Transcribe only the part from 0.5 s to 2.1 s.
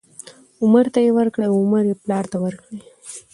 عمر ته یې ورکړې او عمر یې